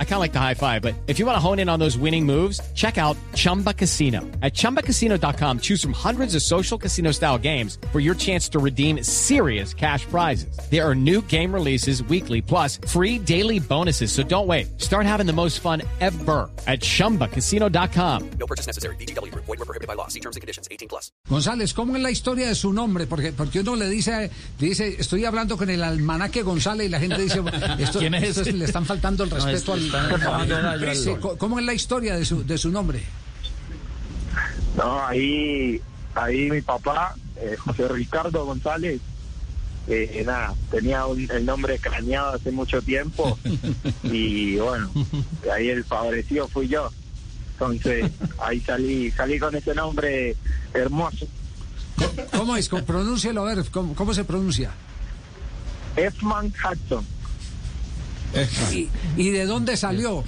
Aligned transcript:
I 0.00 0.04
kind 0.04 0.14
of 0.14 0.20
like 0.20 0.32
the 0.32 0.40
high 0.40 0.54
five, 0.54 0.82
but 0.82 0.94
if 1.06 1.20
you 1.20 1.26
want 1.26 1.36
to 1.36 1.40
hone 1.40 1.60
in 1.60 1.68
on 1.68 1.78
those 1.78 1.96
winning 1.96 2.26
moves, 2.26 2.60
check 2.74 2.98
out 2.98 3.16
Chumba 3.36 3.72
Casino. 3.72 4.22
At 4.42 4.54
ChumbaCasino.com, 4.54 5.60
choose 5.60 5.80
from 5.80 5.92
hundreds 5.92 6.34
of 6.34 6.42
social 6.42 6.76
casino 6.78 7.12
style 7.12 7.38
games 7.38 7.78
for 7.92 8.00
your 8.00 8.16
chance 8.16 8.48
to 8.50 8.58
redeem 8.58 9.04
serious 9.04 9.72
cash 9.72 10.04
prizes. 10.06 10.58
There 10.68 10.84
are 10.84 10.96
new 10.96 11.22
game 11.28 11.54
releases 11.54 12.02
weekly, 12.02 12.42
plus 12.42 12.78
free 12.88 13.20
daily 13.20 13.60
bonuses. 13.60 14.10
So 14.10 14.24
don't 14.24 14.48
wait. 14.48 14.80
Start 14.80 15.06
having 15.06 15.26
the 15.26 15.32
most 15.32 15.60
fun 15.60 15.82
ever 16.00 16.50
at 16.66 16.80
ChumbaCasino.com. 16.80 18.30
No 18.40 18.46
purchase 18.46 18.66
necessary. 18.66 18.96
BGW. 18.96 19.32
Void 19.34 19.46
were 19.60 19.64
prohibited 19.64 19.86
by 19.86 19.94
law. 19.94 20.08
See 20.08 20.18
terms 20.20 20.34
and 20.34 20.40
conditions. 20.40 20.66
18 20.72 20.88
plus. 20.88 21.12
González, 21.28 21.72
¿cómo 21.72 21.94
es 21.96 22.02
la 22.02 22.10
historia 22.10 22.48
de 22.48 22.54
su 22.56 22.72
nombre? 22.72 23.06
Porque, 23.06 23.32
porque 23.32 23.60
uno 23.60 23.76
le 23.76 23.88
dice, 23.88 24.30
dice, 24.58 24.96
estoy 24.98 25.24
hablando 25.24 25.56
con 25.56 25.70
el 25.70 25.82
almanaque 25.82 26.42
González 26.42 26.86
y 26.86 26.90
la 26.90 26.98
gente 27.00 27.20
dice, 27.22 27.40
esto, 27.78 27.98
¿Quién 28.00 28.14
es 28.14 28.24
esto 28.30 28.42
ese? 28.42 28.52
le 28.52 28.64
están 28.64 28.84
faltando 28.84 29.24
el 29.24 29.30
respeto 29.30 29.72
al... 29.74 29.78
están 29.80 29.84
al- 29.84 29.87
Sí, 29.87 29.87
co- 29.87 29.87
¿Cómo 31.38 31.58
es 31.58 31.64
la 31.64 31.74
historia 31.74 32.16
de 32.16 32.24
su, 32.24 32.44
de 32.46 32.58
su 32.58 32.70
nombre? 32.70 33.02
No, 34.76 35.04
ahí, 35.06 35.80
ahí 36.14 36.50
mi 36.50 36.60
papá, 36.62 37.14
eh, 37.36 37.56
José 37.58 37.88
Ricardo 37.88 38.44
González, 38.44 39.00
eh, 39.88 40.22
nada, 40.26 40.54
tenía 40.70 41.06
un- 41.06 41.28
el 41.30 41.44
nombre 41.46 41.78
craneado 41.78 42.34
hace 42.34 42.50
mucho 42.52 42.80
tiempo 42.82 43.38
y 44.04 44.56
bueno, 44.56 44.90
ahí 45.52 45.68
el 45.70 45.84
favorecido 45.84 46.46
fui 46.48 46.68
yo. 46.68 46.90
Entonces 47.54 48.08
ahí 48.40 48.60
salí, 48.60 49.10
salí 49.10 49.38
con 49.38 49.54
ese 49.56 49.74
nombre 49.74 50.36
hermoso. 50.74 51.26
¿Cómo 52.36 52.56
es? 52.56 52.68
¿Cómo- 52.68 52.84
Pronúncielo, 52.84 53.42
a 53.42 53.54
ver, 53.54 53.64
¿cómo, 53.72 53.94
cómo 53.96 54.14
se 54.14 54.22
pronuncia? 54.24 54.70
Efman 55.96 56.46
Hudson. 56.62 57.04
¿Y, 58.72 58.88
y 59.16 59.30
de 59.30 59.46
dónde 59.46 59.76
salió? 59.76 60.22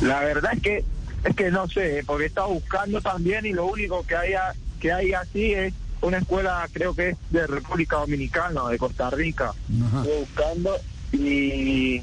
La 0.00 0.20
verdad 0.20 0.52
es 0.54 0.62
que 0.62 0.84
es 1.24 1.34
que 1.34 1.50
no 1.50 1.66
sé, 1.68 2.02
porque 2.06 2.24
he 2.24 2.26
estado 2.26 2.48
buscando 2.48 3.00
también 3.00 3.46
y 3.46 3.52
lo 3.54 3.64
único 3.66 4.04
que 4.04 4.14
hay 4.14 4.34
a- 4.34 4.52
que 4.78 4.92
hay 4.92 5.14
así 5.14 5.52
es 5.54 5.72
una 6.02 6.18
escuela, 6.18 6.68
creo 6.70 6.94
que 6.94 7.10
es 7.10 7.16
de 7.30 7.46
República 7.46 7.96
Dominicana, 7.96 8.68
de 8.68 8.76
Costa 8.76 9.08
Rica. 9.08 9.46
Ajá. 9.86 9.98
Estuve 10.02 10.18
buscando 10.20 10.76
y 11.12 12.02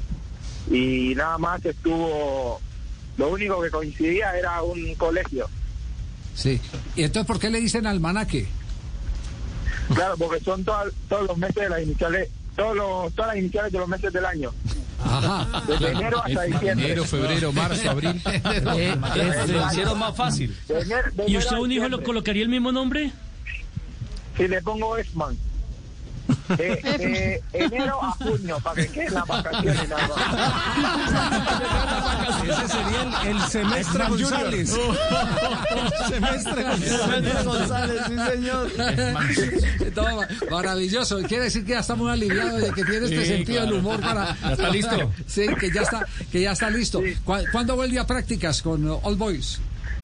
y 0.70 1.14
nada 1.16 1.38
más 1.38 1.64
estuvo 1.64 2.60
lo 3.16 3.28
único 3.30 3.60
que 3.62 3.70
coincidía 3.70 4.36
era 4.36 4.60
un 4.62 4.94
colegio. 4.96 5.48
Sí. 6.34 6.60
¿Y 6.96 7.04
entonces 7.04 7.26
por 7.26 7.38
qué 7.38 7.50
le 7.50 7.60
dicen 7.60 7.86
almanaque? 7.86 8.48
Claro, 9.94 10.16
porque 10.16 10.42
son 10.42 10.64
todas- 10.64 10.92
todos 11.08 11.28
los 11.28 11.36
meses 11.38 11.56
de 11.62 11.68
las 11.68 11.82
iniciales, 11.82 12.28
todos 12.56 12.76
los, 12.76 13.12
todas 13.14 13.28
las 13.28 13.36
iniciales 13.38 13.72
de 13.72 13.78
los 13.78 13.88
meses 13.88 14.12
del 14.12 14.24
año, 14.26 14.50
Ajá. 15.04 15.62
desde 15.66 15.90
enero 15.90 16.22
hasta 16.24 16.42
diciembre. 16.42 16.86
Enero, 16.86 17.04
febrero, 17.04 17.52
marzo, 17.52 17.90
abril. 17.90 18.20
Se 18.24 19.52
lo 19.52 19.66
hicieron 19.66 19.98
más 19.98 20.14
fácil. 20.16 20.56
De 20.68 20.80
enero- 20.80 21.10
de 21.12 21.22
¿Y 21.24 21.26
enero 21.26 21.38
usted 21.38 21.56
a 21.56 21.60
un 21.60 21.72
hijo 21.72 21.88
lo 21.88 22.02
colocaría 22.02 22.42
el 22.42 22.48
mismo 22.48 22.72
nombre? 22.72 23.12
Si 24.36 24.48
le 24.48 24.62
pongo 24.62 24.96
Esman. 24.96 25.36
De, 26.48 26.76
de 26.98 27.42
enero 27.52 28.02
a 28.02 28.10
junio, 28.12 28.58
para 28.62 28.82
que 28.82 28.88
queden 28.88 29.14
las 29.14 29.26
vacaciones 29.26 29.88
nada 29.88 30.08
más. 30.08 30.18
Ese 32.42 32.68
sería 32.68 33.02
el, 33.02 33.12
el 33.36 33.40
semestre 33.42 34.04
González. 34.08 34.70
semestre 36.08 36.62
González. 36.62 37.44
González, 37.44 38.02
sí, 38.06 38.14
señor. 38.32 38.70
No, 39.96 40.16
ma- 40.16 40.28
maravilloso. 40.50 41.22
Quiere 41.22 41.44
decir 41.44 41.64
que 41.64 41.72
ya 41.72 41.80
está 41.80 41.94
muy 41.94 42.10
aliviado 42.10 42.58
de 42.58 42.70
que 42.72 42.84
tiene 42.84 43.06
este 43.06 43.22
Sí, 43.22 43.26
sentido 43.26 43.60
del 43.62 43.70
claro. 43.70 43.78
humor 43.78 44.00
para. 44.00 44.36
Ya 44.42 44.52
está 44.52 44.68
listo. 44.70 45.12
Sí, 45.26 45.46
que 45.58 45.70
ya 45.70 45.82
está, 45.82 46.06
que 46.30 46.40
ya 46.42 46.52
está 46.52 46.70
listo. 46.70 47.00
¿Cu- 47.24 47.44
¿Cuándo 47.50 47.76
vuelve 47.76 47.98
a 47.98 48.06
prácticas 48.06 48.60
con 48.62 48.86
All 49.02 49.16
Boys? 49.16 49.60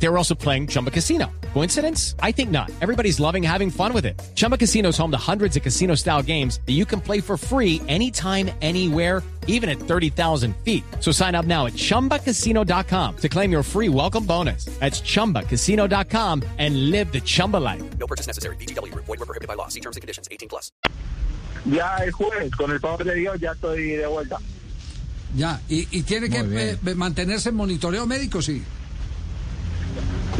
They 0.00 0.08
were 0.08 0.16
also 0.18 0.34
playing 0.34 0.66
Chumba 0.68 0.90
Casino. 0.90 1.30
Coincidence? 1.52 2.16
I 2.20 2.32
think 2.32 2.50
not. 2.50 2.70
Everybody's 2.80 3.20
loving 3.20 3.42
having 3.42 3.70
fun 3.70 3.92
with 3.92 4.04
it. 4.06 4.20
Chumba 4.34 4.56
Casino 4.56 4.88
is 4.88 4.96
home 4.98 5.10
to 5.12 5.18
hundreds 5.18 5.56
of 5.56 5.62
casino-style 5.62 6.22
games 6.22 6.58
that 6.66 6.72
you 6.72 6.84
can 6.86 7.00
play 7.00 7.20
for 7.20 7.36
free 7.36 7.80
anytime, 7.86 8.50
anywhere, 8.62 9.22
even 9.46 9.68
at 9.68 9.78
30,000 9.78 10.56
feet. 10.64 10.82
So 11.00 11.12
sign 11.12 11.34
up 11.34 11.44
now 11.44 11.66
at 11.66 11.74
ChumbaCasino.com 11.74 13.16
to 13.18 13.28
claim 13.28 13.52
your 13.52 13.62
free 13.62 13.88
welcome 13.90 14.24
bonus. 14.24 14.64
That's 14.80 15.00
ChumbaCasino.com 15.02 16.42
and 16.58 16.90
live 16.90 17.12
the 17.12 17.20
Chumba 17.20 17.58
life. 17.58 17.82
No 17.98 18.06
purchase 18.06 18.26
necessary. 18.26 18.56
BGW. 18.56 18.92
Void 18.94 19.06
were 19.08 19.26
prohibited 19.26 19.48
by 19.48 19.54
law. 19.54 19.68
See 19.68 19.80
terms 19.80 19.96
and 19.96 20.02
conditions. 20.02 20.28
18 20.30 20.48
plus. 20.48 20.72
Ya 21.66 21.98
el 22.02 22.10
jueves, 22.12 22.50
con 22.52 22.70
el 22.70 22.80
favor 22.80 23.04
de 23.04 23.14
Dios, 23.16 23.38
ya 23.38 23.52
estoy 23.52 23.96
de 23.98 24.06
vuelta. 24.06 24.38
Ya. 25.36 25.60
¿Y, 25.68 25.86
y 25.90 26.02
tiene 26.04 26.30
que 26.30 26.42
Muy 26.42 26.56
bien. 26.56 26.78
eh, 26.86 26.94
mantenerse 26.94 27.50
en 27.50 27.56
monitoreo 27.56 28.06
médico? 28.06 28.40
Sí. 28.40 28.62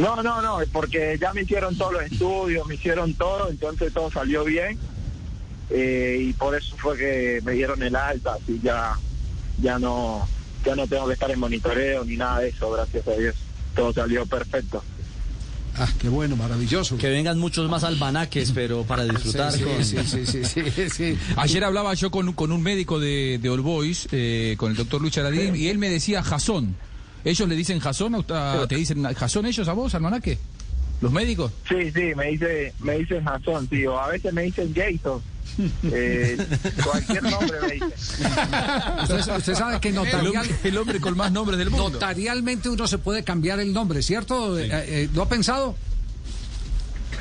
No, 0.01 0.21
no, 0.23 0.41
no, 0.41 0.61
es 0.61 0.69
porque 0.69 1.17
ya 1.21 1.31
me 1.33 1.41
hicieron 1.43 1.75
todos 1.77 1.93
los 1.93 2.03
estudios, 2.03 2.65
me 2.67 2.75
hicieron 2.75 3.13
todo, 3.13 3.49
entonces 3.49 3.93
todo 3.93 4.09
salió 4.11 4.43
bien. 4.43 4.77
eh, 5.69 6.17
y 6.19 6.33
por 6.33 6.55
eso 6.55 6.75
fue 6.77 6.97
que 6.97 7.39
me 7.45 7.53
dieron 7.53 7.81
el 7.83 7.95
alta, 7.95 8.31
así 8.41 8.59
ya, 8.63 8.93
ya 9.61 9.79
no, 9.79 10.27
ya 10.65 10.75
no 10.75 10.87
tengo 10.87 11.07
que 11.07 11.13
estar 11.13 11.29
en 11.31 11.39
monitoreo 11.39 12.03
ni 12.03 12.17
nada 12.17 12.39
de 12.39 12.49
eso, 12.49 12.71
gracias 12.71 13.07
a 13.07 13.11
Dios. 13.11 13.35
Todo 13.75 13.93
salió 13.93 14.25
perfecto. 14.25 14.83
Ah, 15.77 15.87
qué 15.99 16.09
bueno, 16.09 16.35
maravilloso. 16.35 16.97
Que 16.97 17.09
vengan 17.09 17.39
muchos 17.39 17.69
más 17.69 17.85
almanaques, 17.85 18.51
pero 18.51 18.83
para 18.83 19.03
disfrutar 19.05 19.53
Sí, 19.53 19.63
con... 19.63 19.85
sí, 19.85 19.97
sí, 20.03 20.25
sí, 20.25 20.43
sí, 20.43 20.63
sí, 20.71 20.89
sí. 20.89 21.17
Ayer 21.37 21.63
hablaba 21.63 21.93
yo 21.93 22.11
con, 22.11 22.27
un- 22.27 22.33
con 22.33 22.51
un 22.51 22.61
médico 22.61 22.99
de, 22.99 23.39
de 23.41 23.49
All 23.49 23.61
Boys, 23.61 24.09
eh, 24.11 24.55
con 24.57 24.71
el 24.71 24.77
doctor 24.77 24.99
Luis 24.99 25.13
Charadín, 25.13 25.55
y 25.55 25.67
él 25.67 25.77
me 25.77 25.89
decía 25.89 26.21
Jasón. 26.23 26.75
¿Ellos 27.23 27.47
le 27.47 27.55
dicen 27.55 27.79
Jasón? 27.79 28.15
a- 28.15 28.61
a- 28.63 28.67
¿Te 28.67 28.75
dicen 28.75 29.03
Jasón 29.13 29.45
ellos 29.45 29.67
a 29.67 29.73
vos, 29.73 29.93
almanaque? 29.95 30.37
¿Los 31.01 31.11
médicos? 31.11 31.51
Sí, 31.67 31.91
sí, 31.91 32.13
me 32.15 32.27
dice, 32.27 32.73
me 32.79 32.97
dicen 32.99 33.23
Jason, 33.25 33.67
tío, 33.67 33.99
a 33.99 34.07
veces 34.09 34.31
me 34.33 34.43
dicen 34.43 34.73
Jason. 34.75 35.21
Eh, 35.91 36.37
cualquier 36.83 37.23
nombre 37.23 37.57
me 37.61 37.73
dicen. 37.73 37.91
Usted, 39.01 39.35
usted 39.37 39.53
sabe 39.55 39.79
que 39.81 39.89
El 39.89 39.95
notarial, 39.95 40.37
hombre, 40.43 40.55
el 40.63 40.77
hombre 40.77 40.99
con 41.01 41.17
más 41.17 41.31
nombres 41.31 41.59
del 41.59 41.69
mundo. 41.69 41.89
notarialmente 41.89 42.69
uno 42.69 42.87
se 42.87 42.97
puede 42.99 43.23
cambiar 43.23 43.59
el 43.59 43.73
nombre, 43.73 44.01
¿cierto? 44.01 44.57
Eh, 44.57 44.69
eh, 44.71 45.09
¿Lo 45.13 45.23
ha 45.23 45.29
pensado? 45.29 45.75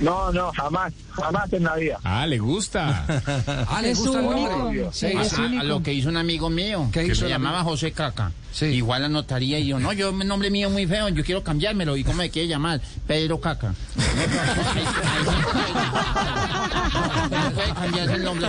No, 0.00 0.33
no, 0.33 0.50
jamás, 0.53 0.93
jamás 1.12 1.53
en 1.53 1.65
la 1.65 1.77
vida. 1.77 1.99
Ah, 2.05 2.27
le 2.27 2.38
gusta. 2.38 3.05
Ah, 3.69 3.81
¿le 3.83 3.94
gusta 3.94 4.19
el 4.21 4.25
nombre? 4.25 4.55
único. 4.55 4.93
Sí, 4.93 5.06
a, 5.16 5.25
sí. 5.25 5.56
a- 5.56 5.61
a 5.61 5.65
lo 5.65 5.83
que 5.83 5.93
hizo 5.93 6.09
un 6.09 6.16
amigo 6.16 6.49
mío, 6.50 6.88
¿Qué 6.93 7.00
que 7.00 7.06
hizo 7.12 7.22
se 7.22 7.28
llamaba 7.28 7.59
amigo? 7.61 7.71
José 7.72 7.93
Caca. 7.93 8.33
Sí. 8.53 8.66
Igual 8.66 9.05
anotaría 9.05 9.59
y 9.60 9.66
yo, 9.69 9.78
no, 9.78 9.93
yo, 9.93 10.12
mi 10.12 10.25
nombre 10.25 10.50
mío 10.50 10.66
es 10.69 10.72
muy 10.72 10.87
feo, 10.87 11.09
yo 11.10 11.22
quiero 11.25 11.44
cambiármelo. 11.44 11.97
¿Y 11.97 12.03
cómo 12.05 12.16
me 12.19 12.31
quiere 12.31 12.49
llamar? 12.49 12.81
Pedro 13.06 13.41
Caca. 13.41 13.75
No 17.31 17.50
puede 17.53 17.72
cambiarse 17.75 18.15
el 18.15 18.25
nombre. 18.25 18.49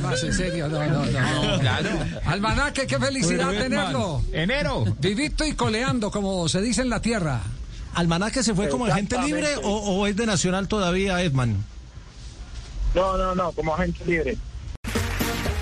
Más 0.00 0.22
en 0.22 0.32
serio, 0.32 0.68
no, 0.68 0.84
no, 0.86 1.04
no. 1.04 1.58
Claro. 1.60 1.90
Almanaque, 2.26 2.86
qué 2.86 2.98
felicidad 2.98 3.50
tenerlo. 3.50 4.22
Enero. 4.32 4.84
Vivito 5.00 5.44
y 5.44 5.52
coleando, 5.54 6.10
como 6.10 6.48
se 6.48 6.60
dice 6.60 6.82
en 6.82 6.90
la 6.90 7.00
tierra. 7.00 7.40
¿Almanaque 7.98 8.44
se 8.44 8.54
fue 8.54 8.68
como 8.68 8.86
agente 8.86 9.18
libre 9.18 9.56
o, 9.56 9.70
o 9.70 10.06
es 10.06 10.14
de 10.14 10.24
Nacional 10.24 10.68
todavía, 10.68 11.20
Edman? 11.20 11.64
No, 12.94 13.18
no, 13.18 13.34
no, 13.34 13.50
como 13.50 13.74
agente 13.74 14.04
libre. 14.04 14.38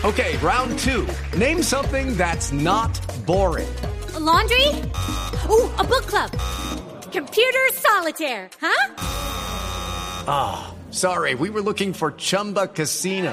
Okay, 0.05 0.37
round 0.43 0.79
two. 0.79 1.07
Name 1.39 1.63
something 1.63 2.15
that's 2.15 2.53
not 2.53 3.01
boring. 3.25 3.67
A 4.15 4.21
laundry? 4.21 4.69
Ooh, 5.49 5.71
a 5.79 5.85
book 5.85 6.05
club. 6.07 6.31
Computer 7.11 7.73
solitaire, 7.73 8.51
huh? 8.61 8.93
Sorry, 10.91 11.35
we 11.35 11.49
were 11.49 11.63
looking 11.63 11.95
for 11.95 12.13
Chumba 12.13 12.67
Casino. 12.67 13.33